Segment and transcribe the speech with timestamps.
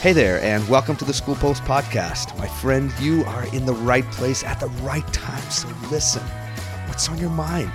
[0.00, 2.34] Hey there, and welcome to the School Post Podcast.
[2.38, 6.22] My friend, you are in the right place at the right time, so listen.
[6.86, 7.70] What's on your mind?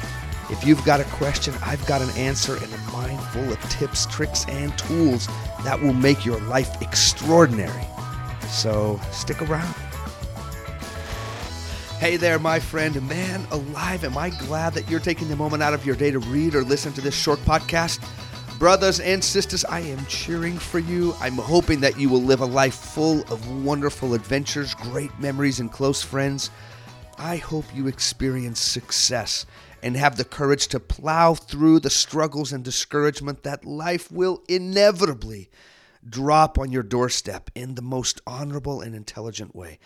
[0.49, 4.07] If you've got a question, I've got an answer and a mind full of tips,
[4.07, 5.27] tricks, and tools
[5.63, 7.85] that will make your life extraordinary.
[8.49, 9.75] So stick around.
[11.99, 13.07] Hey there, my friend.
[13.07, 16.17] Man alive, am I glad that you're taking the moment out of your day to
[16.17, 18.03] read or listen to this short podcast?
[18.59, 21.13] Brothers and sisters, I am cheering for you.
[21.19, 25.69] I'm hoping that you will live a life full of wonderful adventures, great memories, and
[25.69, 26.51] close friends.
[27.17, 29.45] I hope you experience success
[29.83, 35.49] and have the courage to plow through the struggles and discouragement that life will inevitably
[36.09, 39.79] drop on your doorstep in the most honorable and intelligent way.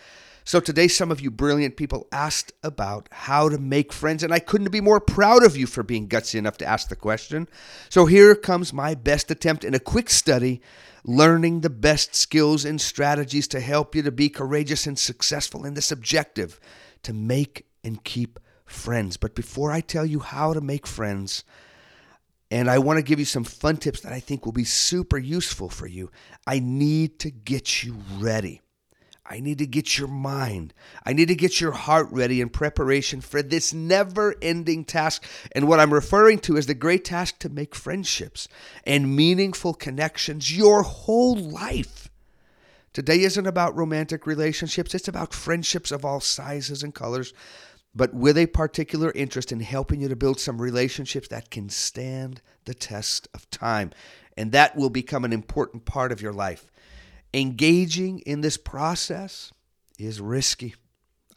[0.44, 4.38] So today, some of you brilliant people asked about how to make friends, and I
[4.38, 7.48] couldn't be more proud of you for being gutsy enough to ask the question.
[7.88, 10.60] So here comes my best attempt in a quick study,
[11.04, 15.74] learning the best skills and strategies to help you to be courageous and successful in
[15.74, 16.58] this objective
[17.02, 19.16] to make and keep friends.
[19.16, 21.44] But before I tell you how to make friends,
[22.50, 25.18] and I want to give you some fun tips that I think will be super
[25.18, 26.10] useful for you,
[26.46, 28.60] I need to get you ready.
[29.24, 30.74] I need to get your mind.
[31.06, 35.24] I need to get your heart ready in preparation for this never ending task.
[35.52, 38.48] And what I'm referring to is the great task to make friendships
[38.84, 42.10] and meaningful connections your whole life.
[42.92, 47.32] Today isn't about romantic relationships, it's about friendships of all sizes and colors,
[47.94, 52.40] but with a particular interest in helping you to build some relationships that can stand
[52.64, 53.90] the test of time.
[54.36, 56.70] And that will become an important part of your life.
[57.34, 59.52] Engaging in this process
[59.98, 60.74] is risky.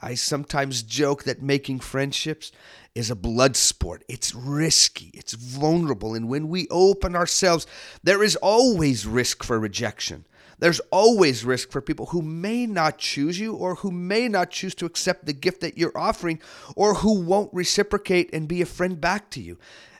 [0.01, 2.51] I sometimes joke that making friendships
[2.93, 4.03] is a blood sport.
[4.09, 7.65] It's risky, it's vulnerable, and when we open ourselves,
[8.03, 10.25] there is always risk for rejection.
[10.59, 14.75] There's always risk for people who may not choose you or who may not choose
[14.75, 16.39] to accept the gift that you're offering
[16.75, 19.57] or who won't reciprocate and be a friend back to you.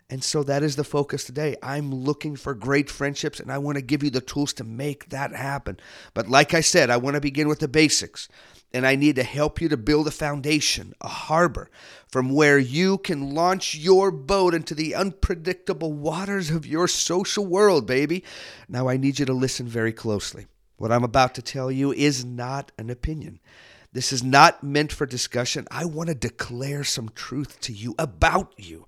[0.09, 1.55] And so that is the focus today.
[1.63, 5.09] I'm looking for great friendships and I want to give you the tools to make
[5.09, 5.79] that happen.
[6.13, 8.27] But like I said, I want to begin with the basics.
[8.73, 11.69] And I need to help you to build a foundation, a harbor,
[12.07, 17.85] from where you can launch your boat into the unpredictable waters of your social world,
[17.85, 18.23] baby.
[18.67, 20.47] Now, I need you to listen very closely.
[20.77, 23.39] What I'm about to tell you is not an opinion.
[23.93, 25.67] This is not meant for discussion.
[25.69, 28.87] I want to declare some truth to you about you.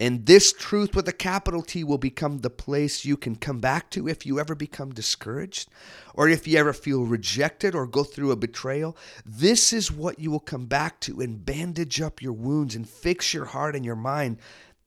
[0.00, 3.90] And this truth with a capital T will become the place you can come back
[3.90, 5.68] to if you ever become discouraged
[6.14, 8.96] or if you ever feel rejected or go through a betrayal.
[9.26, 13.34] This is what you will come back to and bandage up your wounds and fix
[13.34, 14.38] your heart and your mind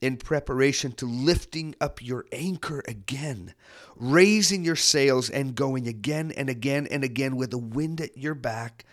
[0.02, 3.54] in preparation to lifting up your anchor again,
[3.96, 8.34] raising your sails and going again and again and again with the wind at your
[8.34, 8.84] back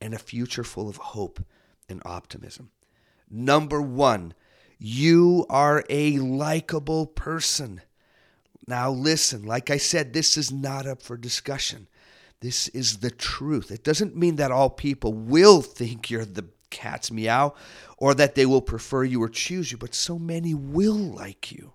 [0.00, 1.40] and a future full of hope
[1.88, 2.70] and optimism.
[3.30, 4.34] Number one,
[4.78, 7.80] you are a likable person.
[8.66, 11.88] Now, listen, like I said, this is not up for discussion.
[12.40, 13.70] This is the truth.
[13.70, 17.54] It doesn't mean that all people will think you're the cat's meow
[17.96, 21.72] or that they will prefer you or choose you, but so many will like you,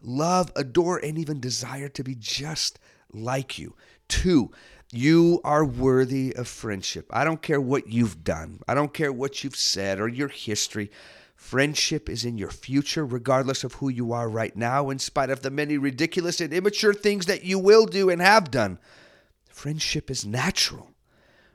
[0.00, 2.78] love, adore, and even desire to be just
[3.12, 3.74] like you.
[4.08, 4.50] Two,
[4.90, 7.06] you are worthy of friendship.
[7.10, 10.90] I don't care what you've done, I don't care what you've said or your history.
[11.42, 15.42] Friendship is in your future, regardless of who you are right now, in spite of
[15.42, 18.78] the many ridiculous and immature things that you will do and have done.
[19.50, 20.92] Friendship is natural.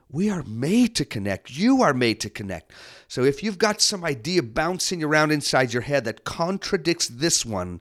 [0.08, 1.56] We are made to connect.
[1.56, 2.70] You are made to connect.
[3.08, 7.80] So if you've got some idea bouncing around inside your head that contradicts this one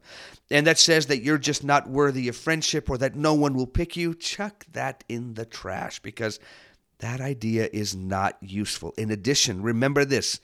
[0.49, 3.67] and that says that you're just not worthy of friendship or that no one will
[3.67, 6.39] pick you, chuck that in the trash because
[6.99, 8.93] that idea is not useful.
[8.97, 10.39] In addition, remember this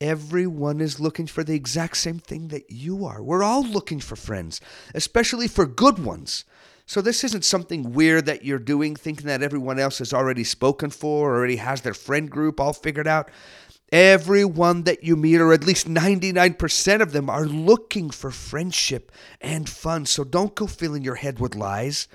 [0.00, 3.22] Everyone is looking for the exact same thing that you are.
[3.22, 4.60] We're all looking for friends,
[4.94, 6.44] especially for good ones.
[6.86, 10.90] So this isn't something weird that you're doing, thinking that everyone else has already spoken
[10.90, 13.30] for or already has their friend group all figured out.
[13.92, 19.68] Everyone that you meet, or at least 99% of them, are looking for friendship and
[19.68, 20.06] fun.
[20.06, 22.08] So don't go filling your head with lies,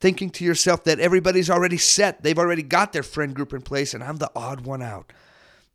[0.00, 2.22] thinking to yourself that everybody's already set.
[2.22, 5.12] They've already got their friend group in place, and I'm the odd one out.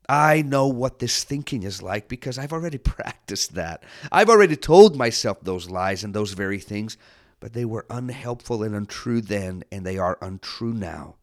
[0.10, 3.84] I know what this thinking is like because I've already practiced that.
[4.12, 6.98] I've already told myself those lies and those very things,
[7.40, 11.16] but they were unhelpful and untrue then, and they are untrue now.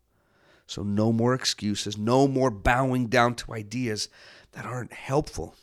[0.67, 4.09] So, no more excuses, no more bowing down to ideas
[4.53, 5.57] that aren't helpful.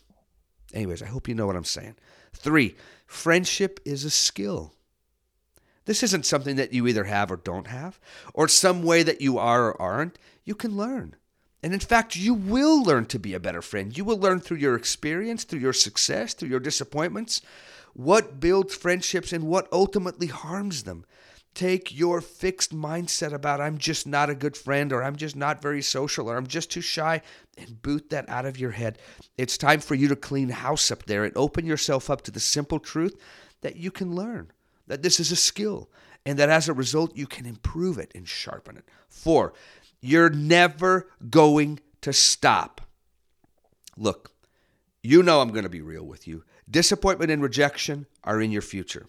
[0.74, 1.96] Anyways, I hope you know what I'm saying.
[2.34, 2.76] Three,
[3.06, 4.74] friendship is a skill.
[5.86, 8.00] This isn't something that you either have or don't have,
[8.34, 10.20] or some way that you are or aren't.
[10.44, 11.16] You can learn.
[11.68, 13.98] And in fact, you will learn to be a better friend.
[13.98, 17.42] You will learn through your experience, through your success, through your disappointments,
[17.92, 21.04] what builds friendships and what ultimately harms them.
[21.54, 25.62] Take your fixed mindset about I'm just not a good friend or I'm just not
[25.62, 27.22] very social or I'm just too shy
[27.58, 29.00] and boot that out of your head.
[29.38, 32.40] It's time for you to clean house up there and open yourself up to the
[32.40, 33.20] simple truth
[33.60, 34.54] that you can learn,
[34.88, 35.90] that this is a skill,
[36.28, 38.84] and that as a result, you can improve it and sharpen it.
[39.08, 39.54] Four,
[40.02, 42.82] you're never going to stop.
[43.98, 44.32] Look,
[45.02, 46.44] you know I'm going to be real with you.
[46.70, 49.08] Disappointment and rejection are in your future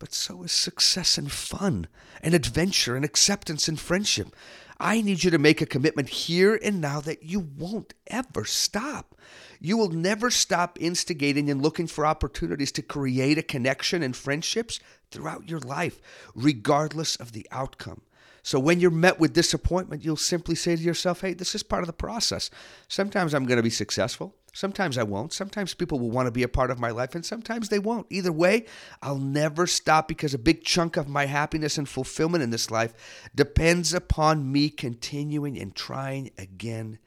[0.00, 1.86] but so is success and fun
[2.20, 4.34] and adventure and acceptance and friendship.
[4.80, 9.14] I need you to make a commitment here and now that you won't ever stop.
[9.60, 14.80] You will never stop instigating and looking for opportunities to create a connection and friendships
[15.10, 16.00] throughout your life,
[16.34, 18.00] regardless of the outcome.
[18.42, 21.82] So when you're met with disappointment, you'll simply say to yourself, hey, this is part
[21.82, 22.50] of the process.
[22.88, 24.34] Sometimes I'm going to be successful.
[24.52, 25.32] Sometimes I won't.
[25.32, 28.06] Sometimes people will want to be a part of my life, and sometimes they won't.
[28.10, 28.66] Either way,
[29.00, 32.92] I'll never stop because a big chunk of my happiness and fulfillment in this life
[33.34, 36.98] depends upon me continuing and trying again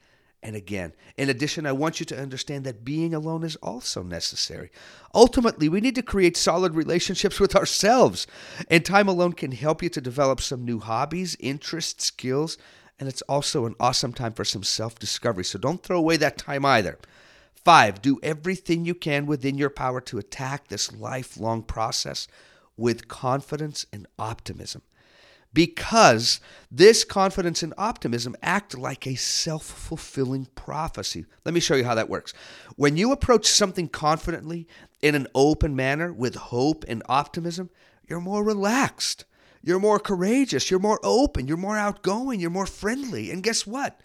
[0.44, 0.92] and again.
[1.16, 4.70] In addition, I want you to understand that being alone is also necessary.
[5.14, 8.26] Ultimately, we need to create solid relationships with ourselves,
[8.70, 12.58] and time alone can help you to develop some new hobbies, interests, skills,
[13.00, 15.44] and it's also an awesome time for some self discovery.
[15.44, 16.98] So don't throw away that time either.
[17.54, 22.28] Five, do everything you can within your power to attack this lifelong process
[22.76, 24.82] with confidence and optimism
[25.54, 26.40] because
[26.70, 31.24] this confidence and optimism act like a self fulfilling prophecy.
[31.44, 32.34] Let me show you how that works.
[32.76, 34.66] When you approach something confidently
[35.00, 37.70] in an open manner with hope and optimism,
[38.06, 39.24] you're more relaxed.
[39.62, 40.70] You're more courageous.
[40.70, 41.46] You're more open.
[41.46, 42.40] You're more outgoing.
[42.40, 43.30] You're more friendly.
[43.30, 44.00] And guess what?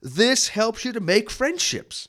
[0.00, 2.08] This helps you to make friendships.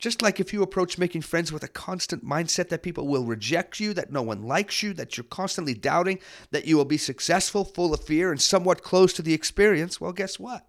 [0.00, 3.78] Just like if you approach making friends with a constant mindset that people will reject
[3.78, 6.18] you, that no one likes you, that you're constantly doubting
[6.50, 10.12] that you will be successful, full of fear, and somewhat close to the experience, well,
[10.12, 10.66] guess what?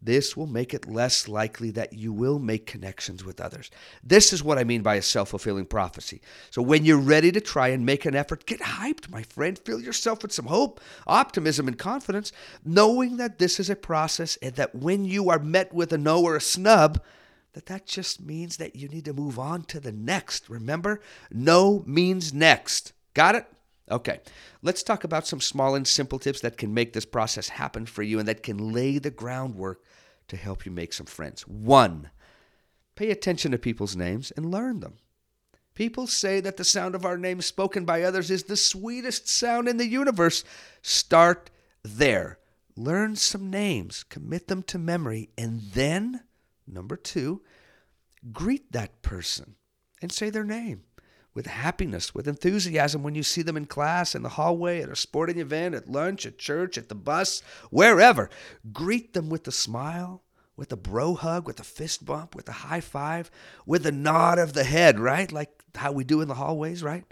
[0.00, 3.70] This will make it less likely that you will make connections with others.
[4.02, 6.20] This is what I mean by a self fulfilling prophecy.
[6.50, 9.58] So, when you're ready to try and make an effort, get hyped, my friend.
[9.58, 12.32] Fill yourself with some hope, optimism, and confidence,
[12.66, 16.22] knowing that this is a process and that when you are met with a no
[16.22, 17.00] or a snub,
[17.54, 20.50] that that just means that you need to move on to the next.
[20.50, 22.92] Remember, no means next.
[23.14, 23.46] Got it?
[23.90, 24.20] Okay,
[24.62, 28.02] let's talk about some small and simple tips that can make this process happen for
[28.02, 29.82] you and that can lay the groundwork
[30.28, 31.46] to help you make some friends.
[31.46, 32.10] One,
[32.96, 34.94] pay attention to people's names and learn them.
[35.74, 39.68] People say that the sound of our names spoken by others is the sweetest sound
[39.68, 40.44] in the universe.
[40.82, 41.50] Start
[41.82, 42.38] there.
[42.76, 46.22] Learn some names, commit them to memory, and then
[46.66, 47.42] Number two,
[48.32, 49.56] greet that person
[50.00, 50.84] and say their name
[51.34, 54.96] with happiness, with enthusiasm when you see them in class, in the hallway, at a
[54.96, 58.30] sporting event, at lunch, at church, at the bus, wherever.
[58.72, 60.22] Greet them with a smile,
[60.56, 63.30] with a bro hug, with a fist bump, with a high five,
[63.66, 65.30] with a nod of the head, right?
[65.32, 67.04] Like how we do in the hallways, right?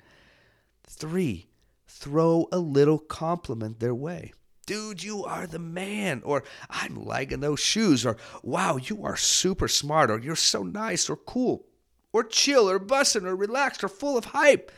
[0.87, 1.49] Three,
[1.89, 4.33] throw a little compliment their way
[4.67, 9.69] dude, you are the man, or I'm liking those shoes, or wow, you are super
[9.69, 11.67] smart, or you're so nice, or cool,
[12.13, 14.71] or chill, or bussin', or relaxed, or full of hype.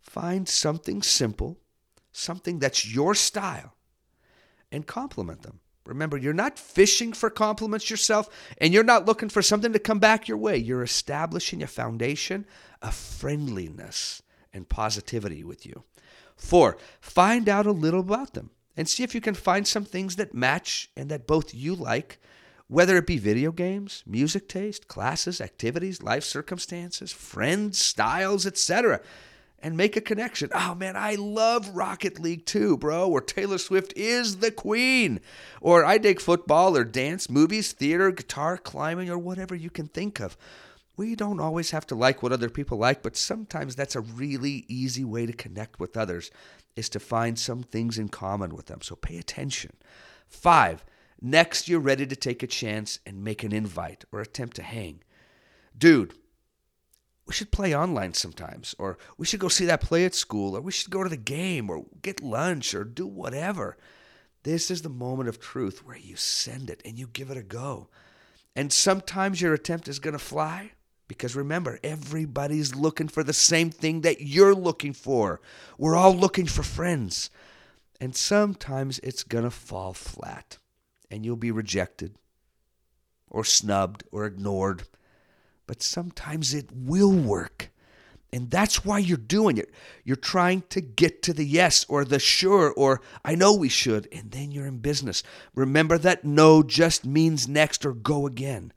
[0.00, 1.58] Find something simple,
[2.12, 3.74] something that's your style,
[4.70, 5.60] and compliment them.
[5.84, 8.28] Remember, you're not fishing for compliments yourself,
[8.58, 10.56] and you're not looking for something to come back your way.
[10.56, 12.44] You're establishing a foundation
[12.82, 15.84] of friendliness and positivity with you.
[16.36, 20.16] Four, find out a little about them and see if you can find some things
[20.16, 22.18] that match and that both you like,
[22.68, 29.00] whether it be video games, music taste, classes, activities, life circumstances, friends, styles, etc.
[29.60, 30.50] And make a connection.
[30.54, 33.08] Oh man, I love Rocket League too, bro.
[33.08, 35.20] Or Taylor Swift is the queen.
[35.60, 40.20] Or I dig football or dance, movies, theater, guitar, climbing, or whatever you can think
[40.20, 40.36] of.
[40.96, 44.64] We don't always have to like what other people like, but sometimes that's a really
[44.68, 46.30] easy way to connect with others
[46.74, 48.80] is to find some things in common with them.
[48.82, 49.72] So pay attention.
[50.28, 50.84] Five,
[51.20, 55.02] next you're ready to take a chance and make an invite or attempt to hang.
[55.76, 56.14] Dude,
[57.26, 60.60] we should play online sometimes, or we should go see that play at school, or
[60.60, 63.76] we should go to the game, or get lunch, or do whatever.
[64.44, 67.42] This is the moment of truth where you send it and you give it a
[67.42, 67.88] go.
[68.54, 70.70] And sometimes your attempt is going to fly,
[71.08, 75.40] because remember, everybody's looking for the same thing that you're looking for.
[75.78, 77.30] We're all looking for friends.
[78.00, 80.58] And sometimes it's going to fall flat
[81.10, 82.16] and you'll be rejected
[83.30, 84.84] or snubbed or ignored.
[85.66, 87.70] But sometimes it will work.
[88.32, 89.72] And that's why you're doing it.
[90.04, 94.08] You're trying to get to the yes or the sure or I know we should,
[94.12, 95.22] and then you're in business.
[95.54, 98.72] Remember that no just means next or go again.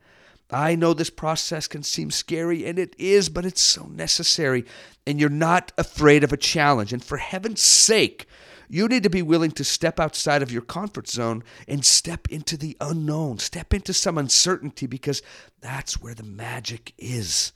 [0.51, 4.65] I know this process can seem scary, and it is, but it's so necessary.
[5.05, 6.91] And you're not afraid of a challenge.
[6.91, 8.25] And for heaven's sake,
[8.67, 12.57] you need to be willing to step outside of your comfort zone and step into
[12.57, 15.21] the unknown, step into some uncertainty, because
[15.61, 17.51] that's where the magic is.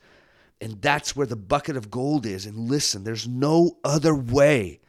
[0.62, 2.46] And that's where the bucket of gold is.
[2.46, 4.80] And listen, there's no other way.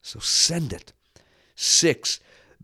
[0.00, 0.92] So send it.
[1.54, 2.20] Six,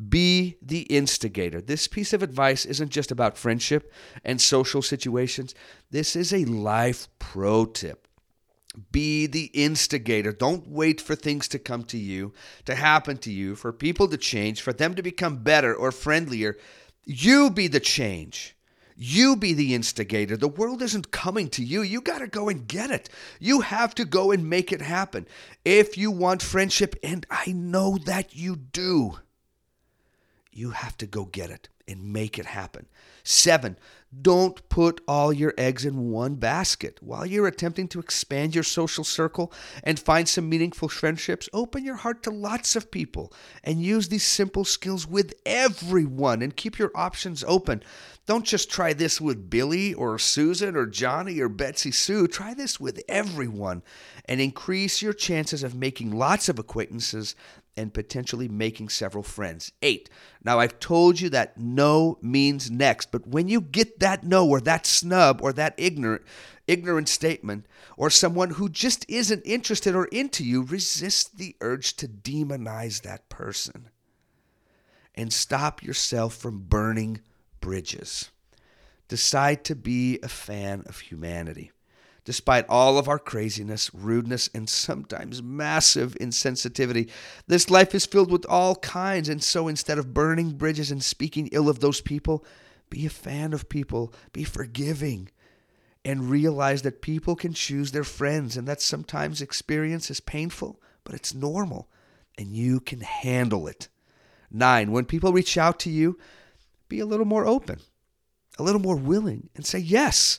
[0.09, 1.61] be the instigator.
[1.61, 3.93] This piece of advice isn't just about friendship
[4.25, 5.55] and social situations,
[5.91, 8.09] this is a life pro tip.
[8.91, 10.33] Be the instigator.
[10.33, 12.33] Don't wait for things to come to you,
[12.65, 16.57] to happen to you, for people to change, for them to become better or friendlier.
[17.05, 18.57] You be the change.
[18.97, 20.37] You be the instigator.
[20.37, 21.83] The world isn't coming to you.
[21.83, 23.09] You got to go and get it.
[23.39, 25.27] You have to go and make it happen.
[25.65, 29.19] If you want friendship, and I know that you do,
[30.57, 32.87] you have to go get it and make it happen.
[33.23, 33.79] Seven,
[34.23, 36.99] don't put all your eggs in one basket.
[37.03, 41.97] While you're attempting to expand your social circle and find some meaningful friendships, open your
[41.97, 43.33] heart to lots of people
[43.63, 47.83] and use these simple skills with everyone and keep your options open.
[48.27, 52.27] Don't just try this with Billy or Susan or Johnny or Betsy Sue.
[52.27, 53.83] Try this with everyone
[54.27, 57.35] and increase your chances of making lots of acquaintances
[57.77, 59.73] and potentially making several friends.
[59.83, 60.09] Eight.
[60.45, 64.61] Now, I've told you that no means next, but when you get that no or
[64.61, 66.23] that snub or that ignorant,
[66.67, 67.67] ignorant statement
[67.97, 73.29] or someone who just isn't interested or into you, resist the urge to demonize that
[73.29, 73.91] person
[75.15, 77.21] and stop yourself from burning
[77.61, 78.31] bridges.
[79.09, 81.71] Decide to be a fan of humanity.
[82.25, 87.11] Despite all of our craziness, rudeness, and sometimes massive insensitivity,
[87.47, 89.29] this life is filled with all kinds.
[89.29, 92.45] And so instead of burning bridges and speaking ill of those people,
[92.89, 95.29] be a fan of people, be forgiving,
[96.05, 101.15] and realize that people can choose their friends and that sometimes experience is painful, but
[101.15, 101.89] it's normal
[102.39, 103.89] and you can handle it.
[104.51, 106.19] Nine, when people reach out to you,
[106.89, 107.81] be a little more open,
[108.59, 110.39] a little more willing, and say yes.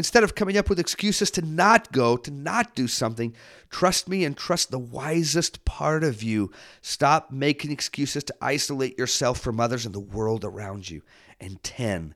[0.00, 3.36] Instead of coming up with excuses to not go, to not do something,
[3.68, 6.50] trust me and trust the wisest part of you.
[6.80, 11.02] Stop making excuses to isolate yourself from others and the world around you.
[11.38, 12.14] And 10,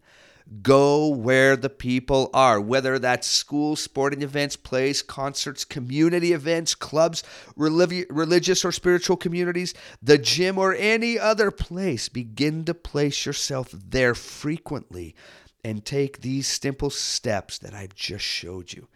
[0.63, 7.23] go where the people are, whether that's school, sporting events, plays, concerts, community events, clubs,
[7.55, 12.09] religious or spiritual communities, the gym, or any other place.
[12.09, 15.15] Begin to place yourself there frequently
[15.65, 18.89] and take these simple steps that I've just showed you.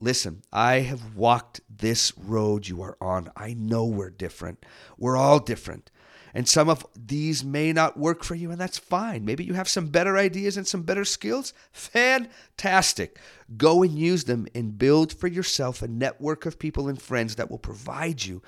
[0.00, 3.30] Listen, I have walked this road you are on.
[3.36, 4.64] I know we're different.
[4.98, 5.90] We're all different.
[6.34, 9.24] And some of these may not work for you, and that's fine.
[9.24, 11.52] Maybe you have some better ideas and some better skills.
[11.72, 13.18] Fantastic.
[13.56, 17.50] Go and use them and build for yourself a network of people and friends that
[17.50, 18.42] will provide you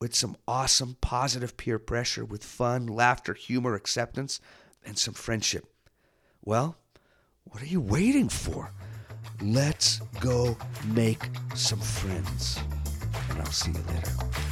[0.00, 4.40] with some awesome positive peer pressure with fun, laughter, humor, acceptance,
[4.84, 5.72] and some friendship.
[6.44, 6.76] Well,
[7.50, 8.70] what are you waiting for?
[9.40, 12.58] Let's go make some friends.
[13.30, 14.47] And I'll see you later.